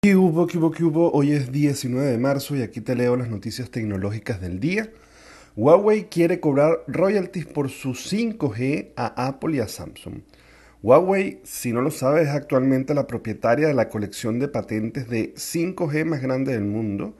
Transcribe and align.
¿Qué? 0.00 0.14
Hoy 0.14 1.32
es 1.32 1.50
19 1.50 2.06
de 2.06 2.18
marzo 2.18 2.54
y 2.54 2.62
aquí 2.62 2.80
te 2.80 2.94
leo 2.94 3.16
las 3.16 3.28
noticias 3.28 3.68
tecnológicas 3.68 4.40
del 4.40 4.60
día. 4.60 4.92
Huawei 5.56 6.04
quiere 6.08 6.38
cobrar 6.38 6.84
royalties 6.86 7.46
por 7.46 7.68
su 7.68 7.94
5G 7.94 8.92
a 8.94 9.26
Apple 9.26 9.56
y 9.56 9.58
a 9.58 9.66
Samsung. 9.66 10.20
Huawei, 10.84 11.40
si 11.42 11.72
no 11.72 11.82
lo 11.82 11.90
sabes, 11.90 12.28
es 12.28 12.34
actualmente 12.34 12.94
la 12.94 13.08
propietaria 13.08 13.66
de 13.66 13.74
la 13.74 13.88
colección 13.88 14.38
de 14.38 14.46
patentes 14.46 15.08
de 15.08 15.34
5G 15.34 16.04
más 16.04 16.22
grande 16.22 16.52
del 16.52 16.64
mundo. 16.64 17.16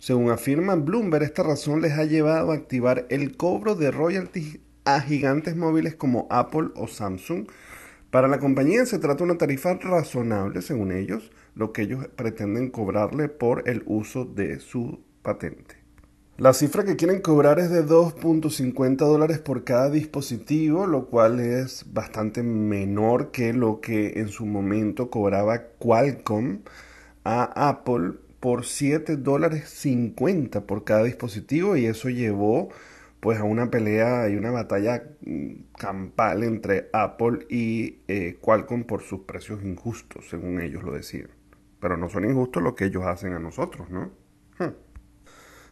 Según 0.00 0.30
afirma 0.30 0.74
Bloomberg, 0.74 1.22
esta 1.22 1.44
razón 1.44 1.80
les 1.80 1.92
ha 1.92 2.06
llevado 2.06 2.50
a 2.50 2.56
activar 2.56 3.06
el 3.08 3.36
cobro 3.36 3.76
de 3.76 3.92
royalties 3.92 4.58
a 4.84 5.00
gigantes 5.00 5.54
móviles 5.54 5.94
como 5.94 6.26
Apple 6.28 6.70
o 6.74 6.88
Samsung. 6.88 7.46
Para 8.16 8.28
la 8.28 8.38
compañía 8.38 8.86
se 8.86 8.98
trata 8.98 9.18
de 9.18 9.24
una 9.24 9.36
tarifa 9.36 9.74
razonable, 9.74 10.62
según 10.62 10.90
ellos, 10.90 11.30
lo 11.54 11.74
que 11.74 11.82
ellos 11.82 12.08
pretenden 12.16 12.70
cobrarle 12.70 13.28
por 13.28 13.68
el 13.68 13.82
uso 13.84 14.24
de 14.24 14.58
su 14.58 15.00
patente. 15.20 15.76
La 16.38 16.54
cifra 16.54 16.86
que 16.86 16.96
quieren 16.96 17.20
cobrar 17.20 17.58
es 17.58 17.68
de 17.68 17.84
2.50 17.84 18.96
dólares 18.96 19.38
por 19.38 19.64
cada 19.64 19.90
dispositivo, 19.90 20.86
lo 20.86 21.08
cual 21.08 21.40
es 21.40 21.92
bastante 21.92 22.42
menor 22.42 23.32
que 23.32 23.52
lo 23.52 23.82
que 23.82 24.18
en 24.18 24.28
su 24.28 24.46
momento 24.46 25.10
cobraba 25.10 25.64
Qualcomm 25.78 26.60
a 27.22 27.68
Apple 27.68 28.12
por 28.40 28.64
7 28.64 29.18
dólares 29.18 29.68
50 29.68 30.62
por 30.62 30.84
cada 30.84 31.04
dispositivo 31.04 31.76
y 31.76 31.84
eso 31.84 32.08
llevó 32.08 32.70
pues 33.20 33.38
a 33.38 33.44
una 33.44 33.70
pelea 33.70 34.28
y 34.28 34.36
una 34.36 34.50
batalla 34.50 35.02
mm, 35.24 35.52
campal 35.76 36.44
entre 36.44 36.88
Apple 36.92 37.46
y 37.48 37.98
eh, 38.08 38.38
Qualcomm 38.40 38.84
por 38.84 39.02
sus 39.02 39.20
precios 39.20 39.62
injustos, 39.62 40.28
según 40.28 40.60
ellos 40.60 40.82
lo 40.82 40.92
decían. 40.92 41.30
Pero 41.80 41.96
no 41.96 42.08
son 42.08 42.24
injustos 42.24 42.62
lo 42.62 42.74
que 42.74 42.86
ellos 42.86 43.04
hacen 43.04 43.32
a 43.32 43.38
nosotros, 43.38 43.90
¿no? 43.90 44.10
Hmm. 44.58 44.72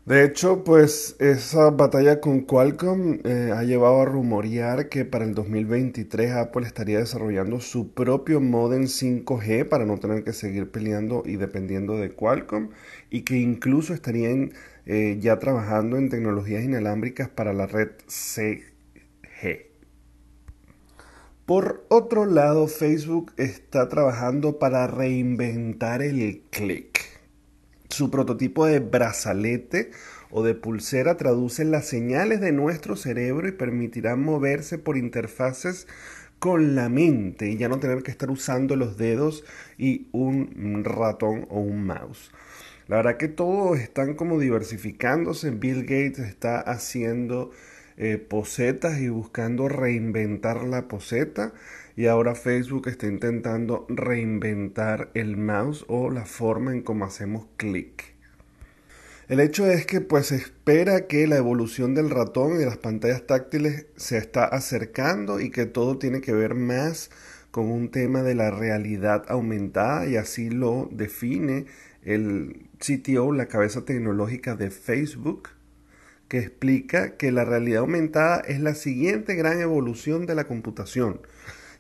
De 0.07 0.23
hecho, 0.23 0.65
pues 0.65 1.17
esa 1.19 1.71
batalla 1.71 2.21
con 2.21 2.43
Qualcomm 2.43 3.21
eh, 3.25 3.53
ha 3.57 3.63
llevado 3.63 4.03
a 4.03 4.05
rumorear 4.05 4.91
que 4.91 5.07
para 5.07 5.25
el 5.25 5.35
2023 5.35 6.33
Apple 6.33 6.67
estaría 6.67 6.99
desarrollando 6.99 7.59
su 7.59 7.95
propio 7.95 8.43
modem 8.43 8.83
5G 8.83 9.67
para 9.67 9.87
no 9.87 9.97
tener 9.97 10.23
que 10.23 10.35
seguir 10.35 10.71
peleando 10.71 11.23
y 11.25 11.37
dependiendo 11.37 11.97
de 11.97 12.11
Qualcomm 12.11 12.69
y 13.09 13.23
que 13.23 13.39
incluso 13.39 13.95
estarían 13.95 14.53
eh, 14.85 15.17
ya 15.21 15.39
trabajando 15.39 15.97
en 15.97 16.11
tecnologías 16.11 16.63
inalámbricas 16.65 17.31
para 17.31 17.55
la 17.55 17.67
red 17.67 17.93
CG. 18.07 19.71
Por 21.47 21.87
otro 21.89 22.27
lado, 22.27 22.69
Facebook 22.69 23.33
está 23.39 23.89
trabajando 23.89 24.59
para 24.59 24.87
reinventar 24.87 26.03
el 26.03 26.43
click 26.51 26.94
su 27.95 28.11
prototipo 28.11 28.67
de 28.67 28.81
brazalete 28.81 29.91
o 30.31 30.43
de 30.43 30.55
pulsera 30.55 31.17
traduce 31.17 31.65
las 31.65 31.87
señales 31.87 32.41
de 32.41 32.53
nuestro 32.53 32.97
cerebro 32.97 33.47
y 33.47 33.53
permitirá 33.53 34.17
moverse 34.17 34.79
por 34.79 34.97
interfaces 34.97 35.87
con 36.41 36.75
la 36.75 36.89
mente 36.89 37.49
y 37.49 37.57
ya 37.57 37.69
no 37.69 37.79
tener 37.79 38.03
que 38.03 38.11
estar 38.11 38.31
usando 38.31 38.77
los 38.77 38.99
dedos 38.99 39.45
y 39.79 40.09
un 40.13 40.83
ratón 40.85 41.47
o 41.49 41.61
un 41.61 41.87
mouse. 41.87 42.33
La 42.89 42.97
verdad 42.97 43.17
que 43.17 43.29
todos 43.29 43.79
están 43.79 44.15
como 44.15 44.39
diversificándose. 44.39 45.51
Bill 45.51 45.83
Gates 45.83 46.19
está 46.19 46.61
haciendo 46.61 47.51
eh, 47.97 48.19
posetas 48.19 49.01
y 49.01 49.09
buscando 49.09 49.69
reinventar 49.69 50.65
la 50.65 50.89
poseta. 50.89 51.53
Y 51.97 52.07
ahora 52.07 52.35
Facebook 52.35 52.89
está 52.89 53.07
intentando 53.07 53.87
reinventar 53.89 55.11
el 55.15 55.37
mouse 55.37 55.85
o 55.89 56.11
la 56.11 56.25
forma 56.25 56.73
en 56.73 56.83
cómo 56.83 57.05
hacemos 57.05 57.47
clic. 57.57 58.15
El 59.27 59.41
hecho 59.41 59.67
es 59.67 59.87
que 59.87 60.03
pues 60.03 60.27
se 60.27 60.37
espera 60.37 61.07
que 61.07 61.27
la 61.27 61.37
evolución 61.37 61.95
del 61.95 62.11
ratón 62.11 62.55
y 62.55 62.59
de 62.59 62.67
las 62.67 62.77
pantallas 62.77 63.27
táctiles 63.27 63.87
se 63.97 64.19
está 64.19 64.45
acercando 64.45 65.41
y 65.41 65.51
que 65.51 65.65
todo 65.65 65.97
tiene 65.97 66.21
que 66.21 66.33
ver 66.35 66.55
más 66.55 67.11
con 67.51 67.71
un 67.71 67.91
tema 67.91 68.23
de 68.23 68.35
la 68.35 68.51
realidad 68.51 69.25
aumentada 69.29 70.07
y 70.07 70.17
así 70.17 70.51
lo 70.51 70.91
define 70.93 71.65
el 72.03 72.67
CTO, 72.79 73.33
la 73.33 73.47
cabeza 73.47 73.85
tecnológica 73.87 74.57
de 74.57 74.71
Facebook, 74.71 75.49
que 76.29 76.39
explica 76.39 77.17
que 77.17 77.33
la 77.33 77.45
realidad 77.45 77.81
aumentada 77.81 78.41
es 78.41 78.61
la 78.61 78.75
siguiente 78.75 79.35
gran 79.35 79.61
evolución 79.61 80.27
de 80.27 80.35
la 80.35 80.45
computación. 80.47 81.21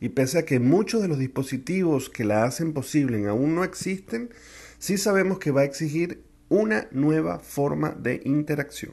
Y 0.00 0.10
pese 0.10 0.38
a 0.38 0.44
que 0.44 0.60
muchos 0.60 1.02
de 1.02 1.08
los 1.08 1.18
dispositivos 1.18 2.10
que 2.10 2.24
la 2.24 2.44
hacen 2.44 2.72
posible 2.72 3.26
aún 3.26 3.54
no 3.54 3.64
existen, 3.64 4.30
sí 4.78 4.98
sabemos 4.98 5.38
que 5.38 5.50
va 5.50 5.62
a 5.62 5.64
exigir 5.64 6.22
una 6.48 6.88
nueva 6.90 7.38
forma 7.38 7.90
de 7.90 8.20
interacción. 8.24 8.92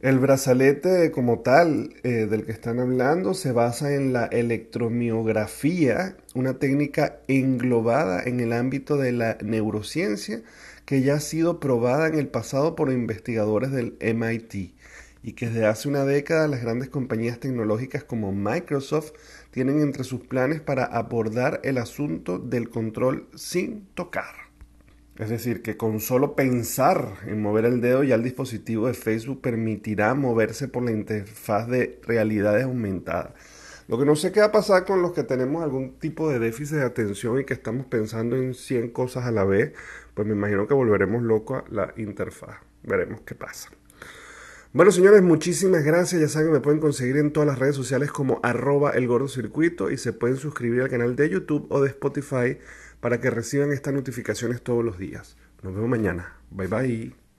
El 0.00 0.18
brazalete 0.18 1.10
como 1.10 1.40
tal 1.40 1.92
eh, 2.04 2.26
del 2.26 2.46
que 2.46 2.52
están 2.52 2.78
hablando 2.78 3.34
se 3.34 3.52
basa 3.52 3.94
en 3.94 4.14
la 4.14 4.24
electromiografía, 4.24 6.16
una 6.34 6.54
técnica 6.58 7.20
englobada 7.28 8.22
en 8.22 8.40
el 8.40 8.54
ámbito 8.54 8.96
de 8.96 9.12
la 9.12 9.36
neurociencia 9.42 10.40
que 10.86 11.02
ya 11.02 11.16
ha 11.16 11.20
sido 11.20 11.60
probada 11.60 12.08
en 12.08 12.14
el 12.14 12.28
pasado 12.28 12.76
por 12.76 12.90
investigadores 12.90 13.72
del 13.72 13.98
MIT 14.00 14.72
y 15.22 15.32
que 15.34 15.48
desde 15.48 15.66
hace 15.66 15.86
una 15.86 16.06
década 16.06 16.48
las 16.48 16.62
grandes 16.62 16.88
compañías 16.88 17.38
tecnológicas 17.38 18.02
como 18.02 18.32
Microsoft 18.32 19.12
tienen 19.50 19.82
entre 19.82 20.04
sus 20.04 20.22
planes 20.22 20.62
para 20.62 20.86
abordar 20.86 21.60
el 21.62 21.76
asunto 21.76 22.38
del 22.38 22.70
control 22.70 23.28
sin 23.34 23.84
tocar. 23.92 24.49
Es 25.20 25.28
decir, 25.28 25.60
que 25.60 25.76
con 25.76 26.00
solo 26.00 26.34
pensar 26.34 27.18
en 27.26 27.42
mover 27.42 27.66
el 27.66 27.82
dedo 27.82 28.02
ya 28.02 28.14
el 28.14 28.22
dispositivo 28.22 28.86
de 28.86 28.94
Facebook 28.94 29.42
permitirá 29.42 30.14
moverse 30.14 30.66
por 30.66 30.82
la 30.82 30.92
interfaz 30.92 31.68
de 31.68 32.00
realidades 32.06 32.64
aumentadas. 32.64 33.34
Lo 33.86 33.98
que 33.98 34.06
no 34.06 34.16
sé 34.16 34.32
qué 34.32 34.40
va 34.40 34.46
a 34.46 34.52
pasar 34.52 34.86
con 34.86 35.02
los 35.02 35.12
que 35.12 35.22
tenemos 35.22 35.62
algún 35.62 35.98
tipo 35.98 36.30
de 36.30 36.38
déficit 36.38 36.78
de 36.78 36.84
atención 36.84 37.38
y 37.38 37.44
que 37.44 37.52
estamos 37.52 37.84
pensando 37.84 38.34
en 38.34 38.54
100 38.54 38.92
cosas 38.92 39.26
a 39.26 39.30
la 39.30 39.44
vez, 39.44 39.74
pues 40.14 40.26
me 40.26 40.32
imagino 40.32 40.66
que 40.66 40.72
volveremos 40.72 41.22
locos 41.22 41.64
a 41.66 41.74
la 41.74 41.92
interfaz. 41.98 42.56
Veremos 42.82 43.20
qué 43.20 43.34
pasa. 43.34 43.68
Bueno, 44.72 44.92
señores, 44.92 45.20
muchísimas 45.22 45.82
gracias. 45.82 46.20
Ya 46.20 46.28
saben 46.28 46.52
me 46.52 46.60
pueden 46.60 46.78
conseguir 46.78 47.16
en 47.16 47.32
todas 47.32 47.48
las 47.48 47.58
redes 47.58 47.74
sociales 47.74 48.12
como 48.12 48.38
arroba 48.44 48.92
el 48.92 49.08
gordo 49.08 49.26
circuito 49.26 49.90
y 49.90 49.96
se 49.96 50.12
pueden 50.12 50.36
suscribir 50.36 50.82
al 50.82 50.88
canal 50.88 51.16
de 51.16 51.28
YouTube 51.28 51.66
o 51.70 51.80
de 51.80 51.88
Spotify 51.88 52.56
para 53.00 53.20
que 53.20 53.30
reciban 53.30 53.72
estas 53.72 53.94
notificaciones 53.94 54.62
todos 54.62 54.84
los 54.84 54.96
días. 54.96 55.36
Nos 55.62 55.74
vemos 55.74 55.90
mañana. 55.90 56.36
Bye 56.50 56.68
bye. 56.68 57.29